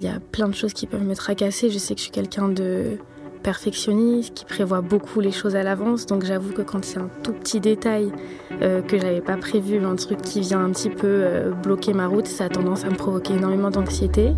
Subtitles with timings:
[0.00, 1.70] Il y a plein de choses qui peuvent me tracasser.
[1.70, 2.98] Je sais que je suis quelqu'un de
[3.42, 6.06] perfectionniste, qui prévoit beaucoup les choses à l'avance.
[6.06, 8.12] Donc j'avoue que quand c'est un tout petit détail
[8.62, 12.06] euh, que j'avais pas prévu, un truc qui vient un petit peu euh, bloquer ma
[12.06, 14.34] route, ça a tendance à me provoquer énormément d'anxiété.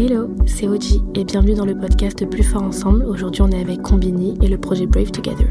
[0.00, 3.04] Hello, c'est Oji et bienvenue dans le podcast Plus fort ensemble.
[3.04, 5.48] Aujourd'hui on est avec Combini et le projet Brave Together.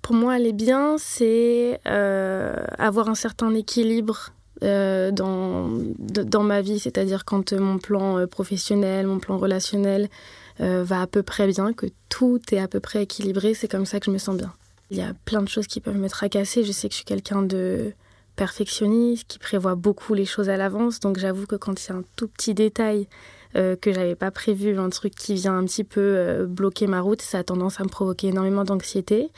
[0.00, 4.30] Pour moi, aller bien, c'est euh, avoir un certain équilibre
[4.62, 10.08] euh, dans, dans ma vie, c'est-à-dire quand mon plan euh, professionnel, mon plan relationnel
[10.60, 13.98] va à peu près bien, que tout est à peu près équilibré, c'est comme ça
[13.98, 14.52] que je me sens bien.
[14.92, 16.62] Il y a plein de choses qui peuvent me tracasser.
[16.62, 17.92] Je sais que je suis quelqu'un de
[18.36, 21.00] perfectionniste, qui prévoit beaucoup les choses à l'avance.
[21.00, 23.08] Donc j'avoue que quand a un tout petit détail
[23.56, 27.00] euh, que j'avais pas prévu, un truc qui vient un petit peu euh, bloquer ma
[27.00, 29.30] route, ça a tendance à me provoquer énormément d'anxiété.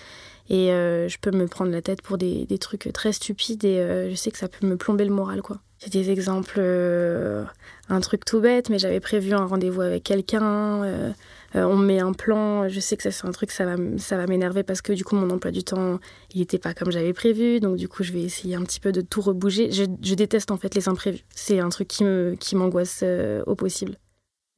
[0.48, 4.08] Et euh, je peux me prendre la tête pour des, des trucs très stupides et
[4.10, 5.58] je sais que ça peut me plomber le moral, quoi.
[5.78, 11.12] J'ai des exemples, un truc tout bête, mais j'avais prévu un rendez-vous avec quelqu'un
[11.56, 14.18] euh, on met un plan, je sais que ça c'est un truc, ça va, ça
[14.18, 15.98] va m'énerver parce que du coup mon emploi du temps,
[16.34, 18.92] il n'était pas comme j'avais prévu, donc du coup je vais essayer un petit peu
[18.92, 19.70] de tout rebouger.
[19.72, 22.04] Je, déteste en fait les imprévus, c'est un truc qui
[22.38, 23.96] qui m'angoisse euh, au possible.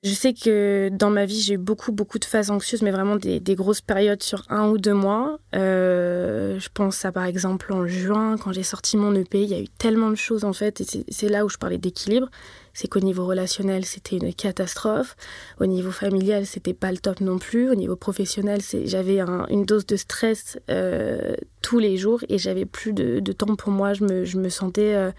[0.03, 3.17] Je sais que dans ma vie, j'ai eu beaucoup, beaucoup de phases anxieuses, mais vraiment
[3.17, 5.39] des, grosses périodes sur un ou deux mois.
[5.55, 9.55] Euh, je pense à par exemple en juin, quand j'ai sorti mon EP, il y
[9.55, 12.31] a eu tellement de choses en fait, et c'est là où je parlais d'équilibre
[12.73, 15.17] c'est qu'au niveau relationnel, c'était une catastrophe.
[15.59, 17.71] Au niveau familial, c'était pas le top non plus.
[17.71, 22.93] Au niveau professionnel, j'avais une dose de stress euh, tous les jours et j'avais plus
[22.93, 23.93] de, temps pour moi.
[23.93, 24.05] Je
[24.37, 24.95] me, sentais.
[24.95, 25.11] Euh,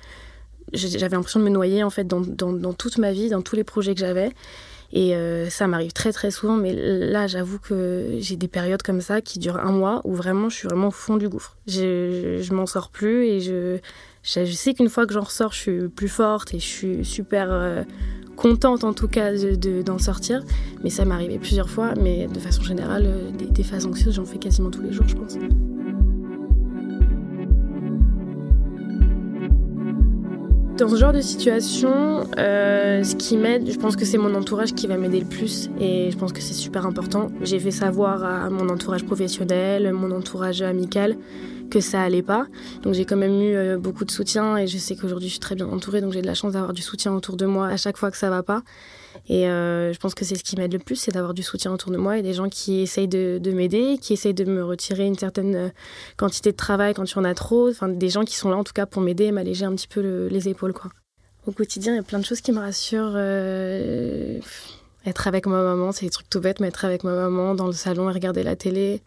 [0.73, 2.23] j'avais l'impression de me noyer en fait dans,
[2.73, 4.31] toute ma vie, dans tous les projets que j'avais.
[4.93, 8.99] Et euh, ça m'arrive très très souvent, mais là j'avoue que j'ai des périodes comme
[8.99, 11.55] ça qui durent un mois où vraiment je suis vraiment au fond du gouffre.
[11.65, 13.77] Je, je m'en sors plus et je,
[14.23, 17.47] je, sais qu'une fois que j'en ressors, je suis plus forte et je suis super
[17.49, 17.83] euh,
[18.35, 19.31] contente en tout cas
[19.85, 20.43] d'en sortir.
[20.83, 24.25] Mais ça m'est arrivé plusieurs fois, mais de façon générale, euh, des, phases anxieuses, j'en
[24.25, 25.37] fais quasiment tous les jours, je pense.
[30.81, 34.73] Dans ce genre de situation, euh, ce qui m'aide, je pense que c'est mon entourage
[34.73, 37.27] qui va m'aider le plus et je pense que c'est super important.
[37.43, 41.17] J'ai fait savoir à mon entourage professionnel, mon entourage amical
[41.71, 42.45] que ça allait pas.
[42.83, 45.39] Donc j'ai quand même eu euh, beaucoup de soutien et je sais qu'aujourd'hui je suis
[45.39, 47.77] très bien entourée, donc j'ai de la chance d'avoir du soutien autour de moi à
[47.77, 48.61] chaque fois que ça va pas.
[49.27, 51.71] Et euh, je pense que c'est ce qui m'aide le plus, c'est d'avoir du soutien
[51.71, 55.05] autour de moi et des gens qui essayent de, m'aider, qui essayent de me retirer
[55.05, 55.69] une certaine euh,
[56.17, 57.69] quantité de travail quand y en a trop.
[57.69, 59.87] Enfin, des gens qui sont là en tout cas pour m'aider et m'alléger un petit
[59.87, 60.73] peu les épaules.
[60.73, 60.91] Quoi.
[61.47, 63.17] Au quotidien, il y a plein de choses qui me rassurent.
[65.05, 67.67] être avec ma maman, c'est des trucs tout bêtes, mais être avec ma maman dans
[67.67, 69.01] le salon et regarder la télé,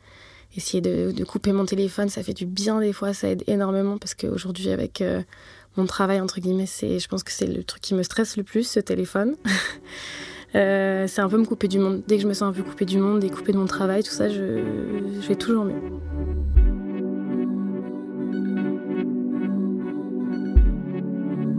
[0.56, 4.14] essayer de, couper mon téléphone, ça fait du bien des fois, ça aide énormément parce
[4.14, 5.22] qu'aujourd'hui avec euh,
[5.76, 8.42] mon travail entre guillemets, c'est, je pense que c'est le truc qui me stresse le
[8.42, 9.36] plus, ce téléphone.
[10.56, 12.02] Euh, c'est un peu me couper du monde.
[12.06, 14.04] Dès que je me sens un peu coupée du monde et coupée de mon travail,
[14.04, 14.62] tout ça, je,
[15.26, 15.82] vais toujours mieux.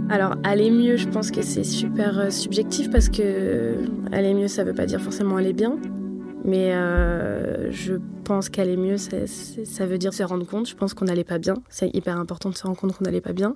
[0.09, 3.75] Alors, aller mieux, je pense que c'est super euh, subjectif parce que
[4.13, 5.77] aller mieux, ça veut pas dire forcément aller bien.
[6.45, 7.95] Mais euh, je
[8.25, 10.68] pense qu'aller mieux, ça, veut dire se rendre compte.
[10.68, 11.56] Je pense qu'on n'allait pas bien.
[11.69, 13.56] C'est hyper important de se rendre compte qu'on n'allait pas bien.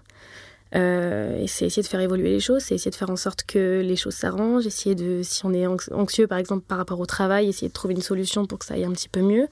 [0.76, 3.44] Euh, et c'est essayer de faire évoluer les choses, c'est essayer de faire en sorte
[3.44, 7.08] que les choses s'arrangent, essayer de, si on est anxieux par exemple par rapport au
[7.08, 9.48] travail, essayer de trouver une solution pour que ça aille un petit peu mieux.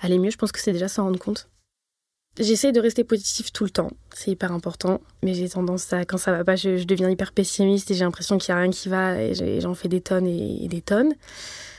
[0.00, 1.48] Aller mieux, je pense que c'est déjà s'en rendre compte.
[2.38, 6.18] J'essaie de rester positif tout le temps, c'est hyper important, mais j'ai tendance à, quand
[6.18, 8.88] ça va pas, je, deviens hyper pessimiste et j'ai l'impression qu'il y a rien qui
[8.88, 11.14] va et j'en fais des tonnes et des tonnes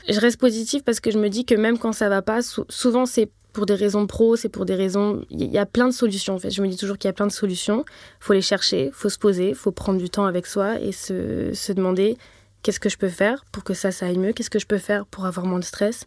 [0.08, 3.06] je reste positive parce que je me dis que même quand ça va pas, souvent
[3.06, 5.24] c'est pour des raisons pro, c'est pour des raisons.
[5.30, 6.50] Il y a plein de solutions en fait.
[6.50, 7.84] Je me dis toujours qu'il y a plein de solutions.
[8.20, 11.72] Faut les chercher, faut se poser, faut prendre du temps avec soi et se, se
[11.72, 12.18] demander
[12.62, 14.78] qu'est-ce que je peux faire pour que ça, ça aille mieux, qu'est-ce que je peux
[14.78, 16.04] faire pour avoir moins de stress.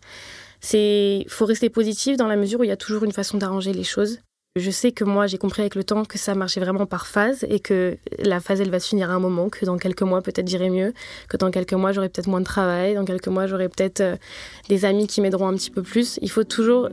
[0.61, 3.73] C'est, faut rester positif dans la mesure où il y a toujours une façon d'arranger
[3.73, 4.19] les choses.
[4.59, 7.45] Je sais que moi, j'ai compris avec le temps que ça marchait vraiment par phase
[7.49, 10.21] et que la phase, elle va se finir à un moment, que dans quelques mois,
[10.21, 10.93] peut-être j'irai mieux,
[11.29, 14.15] que dans quelques mois, j'aurai peut-être moins de travail, dans quelques mois, j'aurai peut-être euh,
[14.67, 16.19] des amis qui m'aideront un petit peu plus.
[16.21, 16.89] Il faut toujours,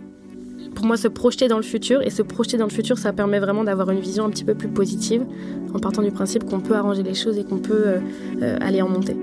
[0.75, 3.41] pour moi, se projeter dans le futur et se projeter dans le futur, ça permet
[3.41, 5.25] vraiment d'avoir une vision un petit peu plus positive
[5.75, 7.99] en partant du principe qu'on peut arranger les choses et qu'on peut euh,
[8.43, 9.17] euh, aller en montée.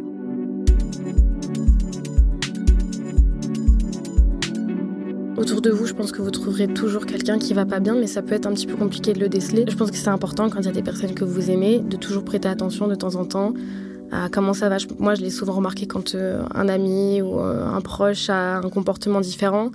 [5.44, 8.07] Autour de vous, je pense que vous trouverez toujours quelqu'un qui va pas bien, mais
[8.07, 9.66] ça peut être un petit peu compliqué de le déceler.
[9.68, 11.98] Je pense que c'est important quand il y a des personnes que vous aimez de
[11.98, 13.54] toujours prêter attention de temps en temps
[14.10, 14.78] à comment ça va.
[15.00, 19.72] Moi, je l'ai souvent remarqué quand un ami ou un proche a un comportement différent.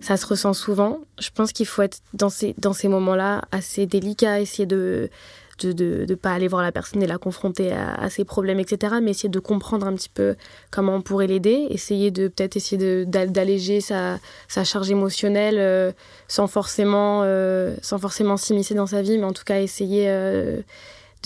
[0.00, 0.98] Ça se ressent souvent.
[1.20, 5.10] Je pense qu'il faut être dans ces, dans ces moments-là assez délicat, essayer de
[5.58, 8.96] de ne pas aller voir la personne et la confronter à, ses problèmes, etc.
[9.02, 10.36] Mais essayer de comprendre un petit peu
[10.70, 14.18] comment on pourrait l'aider, essayer de peut-être essayer d'alléger sa,
[14.48, 15.92] sa, charge émotionnelle euh,
[16.28, 20.08] sans forcément euh, sans forcément s'immiscer dans sa vie, mais en tout cas essayer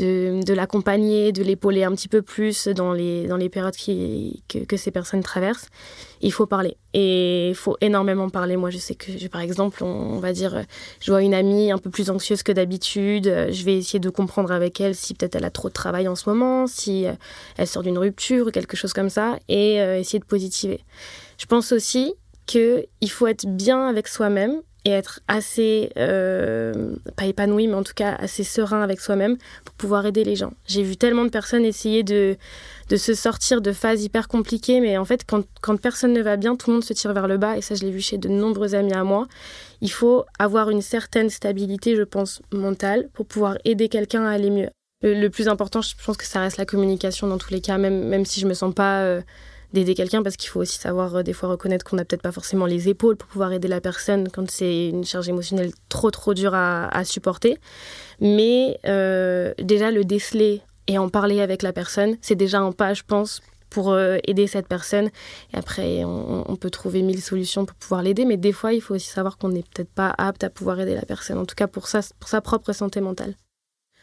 [0.01, 4.43] euh, de, l'accompagner, de l'épauler un petit peu plus dans les, dans les périodes qui,
[4.49, 5.69] que, ces personnes traversent.
[6.21, 6.77] Il faut parler.
[6.95, 8.57] Et il faut énormément parler.
[8.57, 10.65] Moi, je sais que, par exemple, on, va dire,
[11.01, 13.25] je vois une amie un peu plus anxieuse que d'habitude.
[13.51, 16.15] Je vais essayer de comprendre avec elle si peut-être elle a trop de travail en
[16.17, 17.13] ce moment, si euh,
[17.57, 20.81] elle sort d'une rupture ou quelque chose comme ça, et euh, essayer de positiver.
[21.39, 22.15] Je pense aussi
[22.47, 28.15] qu'il faut être bien avec soi-même être assez, euh, pas épanoui, mais en tout cas
[28.15, 30.53] assez serein avec soi-même pour pouvoir aider les gens.
[30.67, 32.37] J'ai vu tellement de personnes essayer de,
[32.89, 36.37] de se sortir de phases hyper compliquées, mais en fait, quand, quand personne ne va
[36.37, 38.19] bien, tout le monde se tire vers le bas, et ça, je l'ai vu chez
[38.19, 39.27] de nombreux amis à moi.
[39.81, 44.51] Il faut avoir une certaine stabilité, je pense, mentale pour pouvoir aider quelqu'un à aller
[44.51, 44.69] mieux.
[45.03, 48.09] Le, plus important, je pense que ça reste la communication dans tous les cas, même,
[48.09, 49.03] même si je me sens pas...
[49.03, 49.21] Euh,
[49.73, 52.33] d'aider quelqu'un parce qu'il faut aussi savoir euh, des fois reconnaître qu'on n'a peut-être pas
[52.33, 56.35] forcément les épaules pour pouvoir aider la personne quand c'est une charge émotionnelle trop trop
[56.35, 57.59] dure à, supporter.
[58.21, 62.95] Mais euh, déjà le déceler et en parler avec la personne, c'est déjà un pas,
[62.95, 65.11] je pense, pour euh, aider cette personne.
[65.53, 68.95] Et après, on, peut trouver mille solutions pour pouvoir l'aider, mais des fois, il faut
[68.95, 71.67] aussi savoir qu'on n'est peut-être pas apte à pouvoir aider la personne, en tout cas
[71.67, 73.35] pour, ça, pour sa propre santé mentale.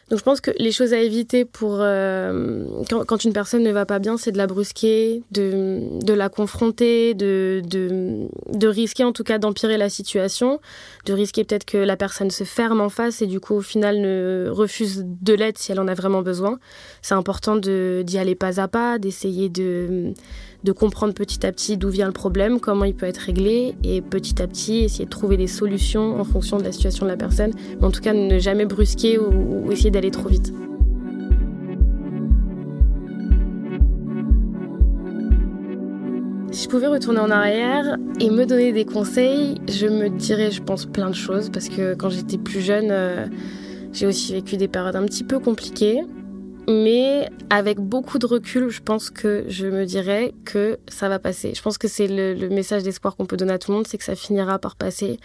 [0.08, 3.86] Donc je pense que les choses à éviter pour euh, quand, une personne ne va
[3.86, 9.12] pas bien, c'est de la brusquer, de, de la confronter, de, de, de, risquer en
[9.12, 10.60] tout cas d'empirer la situation,
[11.06, 14.00] de risquer peut-être que la personne se ferme en face et du coup au final
[14.00, 16.60] ne refuse de l'aide si elle en a vraiment besoin.
[17.02, 20.14] C'est important d'y aller pas à pas, d'essayer de
[20.64, 24.00] de comprendre petit à petit d'où vient le problème, comment il peut être réglé, et
[24.00, 27.16] petit à petit essayer de trouver des solutions en fonction de la situation de la
[27.16, 30.52] personne, mais en tout cas ne jamais brusquer ou, essayer d'aller trop vite.
[36.52, 40.62] Si je pouvais retourner en arrière et me donner des conseils, je me dirais, je
[40.62, 43.26] pense, plein de choses, parce que quand j'étais plus jeune, euh,
[43.92, 46.00] j'ai aussi vécu des périodes un petit peu compliquées.
[46.68, 51.54] Mais avec beaucoup de recul, je pense que je me dirais que ça va passer.
[51.54, 53.98] Je pense que c'est le, message d'espoir qu'on peut donner à tout le monde, c'est
[53.98, 55.20] que ça finira par passer,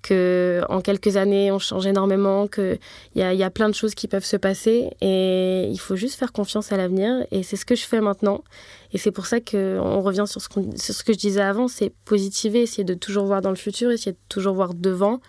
[0.00, 2.78] que en quelques années on change énormément, qu'il
[3.14, 6.18] y a, y a plein de choses qui peuvent se passer et il faut juste
[6.18, 7.26] faire confiance à l'avenir.
[7.30, 8.42] Et c'est ce que je fais maintenant.
[8.92, 11.92] Et c'est pour ça qu'on revient sur ce, sur ce que je disais avant, c'est
[12.06, 15.20] positiver, essayer de toujours voir dans le futur, essayer de toujours voir devant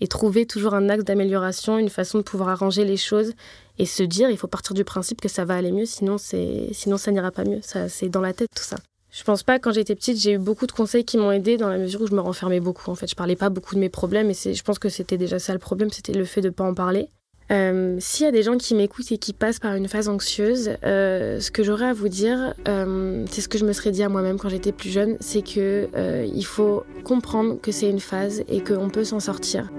[0.00, 3.32] et trouver toujours un axe d'amélioration, une façon de pouvoir arranger les choses
[3.78, 6.68] et se dire il faut partir du principe que ça va aller mieux, sinon, c'est,
[6.72, 7.60] sinon ça n'ira pas mieux.
[7.62, 8.76] Ça, c'est dans la tête tout ça.
[9.10, 11.68] Je pense pas, quand j'étais petite, j'ai eu beaucoup de conseils qui m'ont aidé dans
[11.68, 12.90] la mesure où je me renfermais beaucoup.
[12.90, 15.38] En fait, je parlais pas beaucoup de mes problèmes et je pense que c'était déjà
[15.38, 17.08] ça le problème, c'était le fait de pas en parler.
[17.50, 20.72] Euh, S'il y a des gens qui m'écoutent et qui passent par une phase anxieuse,
[20.84, 24.02] euh, ce que j'aurais à vous dire, euh, c'est ce que je me serais dit
[24.02, 28.00] à moi-même quand j'étais plus jeune, c'est que euh, il faut comprendre que c'est une
[28.00, 29.70] phase et qu'on peut s'en sortir.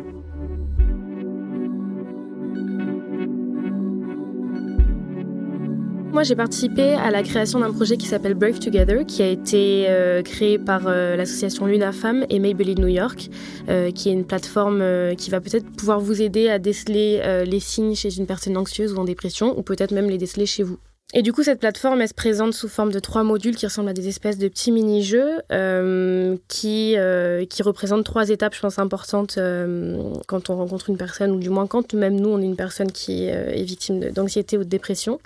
[6.20, 9.86] Moi, j'ai participé à la création d'un projet qui s'appelle Brave Together, qui a été
[9.88, 13.30] euh, créé par euh, l'association Luna Femmes et Maybelline New York,
[13.70, 14.84] euh, qui est une plateforme
[15.16, 18.98] qui va peut-être pouvoir vous aider à déceler les signes chez une personne anxieuse ou
[18.98, 20.78] en dépression, ou peut-être même les déceler chez vous.
[21.16, 23.90] Et du coup, cette plateforme, elle se présente sous forme de trois modules qui ressemblent
[23.90, 28.78] à des espèces de petits mini-jeux euh, qui, euh, qui représentent trois étapes, je pense,
[28.78, 32.46] importantes euh, quand on rencontre une personne, ou du moins quand même nous, on est
[32.46, 35.20] une personne qui est victime d'anxiété ou de dépression.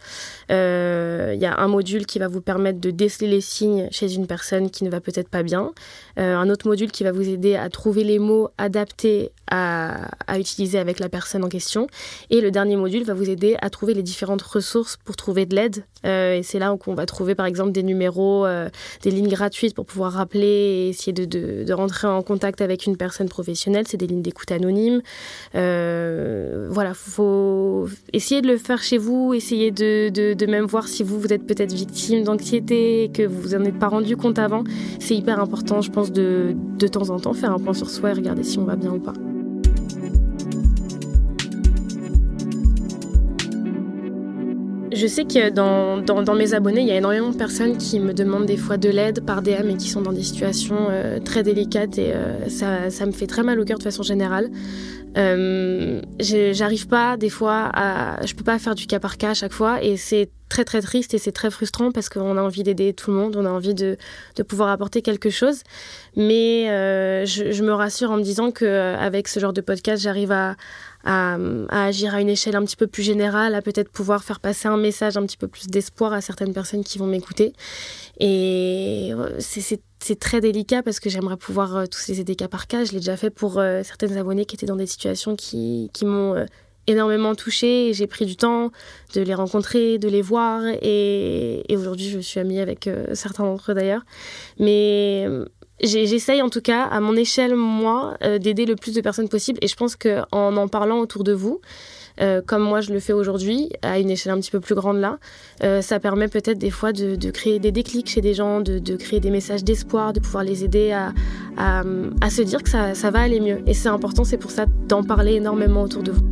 [0.49, 4.25] Il y a un module qui va vous permettre de déceler les signes chez une
[4.25, 5.73] personne qui ne va peut-être pas bien.
[6.15, 10.79] un autre module qui va vous aider à trouver les mots adaptés à, à utiliser
[10.79, 11.87] avec la personne en question.
[12.29, 15.55] Et le dernier module va vous aider à trouver les différentes ressources pour trouver de
[15.55, 15.72] l'aide
[16.05, 18.69] euh, et c'est là qu'on va trouver par exemple des numéros, euh,
[19.01, 23.29] des lignes gratuites pour pouvoir rappeler et essayer de, rentrer en contact avec une personne
[23.29, 23.85] professionnelle.
[23.87, 25.01] C'est des lignes d'écoute anonymes.
[25.55, 31.03] Euh, voilà, faut essayer de le faire chez vous, essayer de, de même voir si
[31.03, 34.63] vous, vous êtes peut-être victime d'anxiété, que vous vous en êtes pas rendu compte avant.
[34.99, 38.11] C'est hyper important, je pense, de, de temps en temps faire un point sur soi
[38.11, 39.13] et regarder si on va bien ou pas.
[44.95, 48.13] Je sais que dans, dans, mes abonnés, il y a énormément de personnes qui me
[48.13, 51.41] demandent des fois de l'aide par DM et qui sont dans des situations euh, très
[51.41, 54.49] délicates et euh, ça, ça, me fait très mal au cœur de façon générale.
[55.17, 59.33] Euh, j'arrive pas des fois à, je peux pas faire du cas par cas à
[59.33, 62.61] chaque fois et c'est très très triste et c'est très frustrant parce qu'on a envie
[62.61, 63.97] d'aider tout le monde, on a envie de,
[64.47, 65.61] pouvoir apporter quelque chose.
[66.15, 70.03] Mais euh, je, me rassure en me disant que euh, avec ce genre de podcast,
[70.03, 70.55] j'arrive à,
[71.05, 74.77] agir à une échelle un petit peu plus générale, à peut-être pouvoir faire passer un
[74.77, 77.53] message un petit peu plus d'espoir à certaines personnes qui vont m'écouter.
[78.19, 79.39] Et euh,
[80.03, 82.83] c'est très délicat parce que j'aimerais pouvoir euh, tous les aider cas par cas.
[82.83, 86.45] Je l'ai déjà fait pour euh, certaines abonnées qui étaient dans des situations qui, m'ont
[86.85, 88.71] énormément touchée j'ai pris du temps
[89.15, 93.73] de les rencontrer, de les voir et aujourd'hui je suis amie avec certains d'entre eux
[93.73, 94.01] d'ailleurs.
[94.59, 95.25] Mais
[95.81, 99.67] j'essaye en tout cas à mon échelle moi d'aider le plus de personnes possible et
[99.69, 101.61] je pense qu'en en parlant autour de vous,
[102.21, 104.97] euh, comme moi je le fais aujourd'hui, à une échelle un petit peu plus grande
[104.97, 105.17] là,
[105.63, 109.19] euh, ça permet peut-être des fois de, créer des déclics chez des gens, de, créer
[109.19, 111.13] des messages d'espoir, de pouvoir les aider à,
[112.29, 113.61] se dire que ça, ça va aller mieux.
[113.67, 116.23] Et c'est important, c'est pour ça d'en parler énormément autour de vous.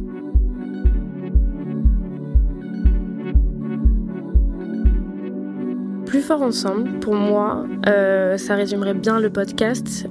[6.05, 10.09] plus fort ensemble, pour moi, euh, ça résumerait bien le podcast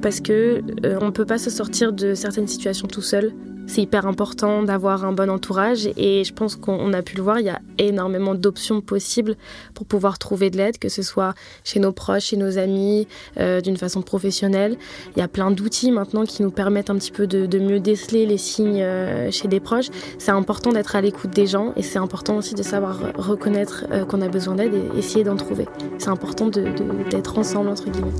[0.00, 0.62] parce que
[1.00, 3.32] on ne peut pas se sortir de certaines situations tout seul
[3.66, 7.40] c'est hyper important d'avoir un bon entourage et je pense qu'on a pu le voir,
[7.40, 9.36] il y a énormément d'options possibles
[9.74, 13.60] pour pouvoir trouver de l'aide, que ce soit chez nos proches, chez nos amis, euh,
[13.60, 14.76] d'une façon professionnelle.
[15.16, 18.26] Il y a plein d'outils maintenant qui nous permettent un petit peu de, mieux déceler
[18.26, 19.88] les signes euh, chez des proches.
[20.18, 24.04] C'est important d'être à l'écoute des gens et c'est important aussi de savoir reconnaître euh,
[24.04, 25.66] qu'on a besoin d'aide et essayer d'en trouver.
[25.98, 28.12] C'est important d'être ensemble, entre guillemets.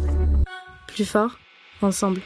[0.87, 1.39] Plus fort,
[1.83, 2.21] ensemble.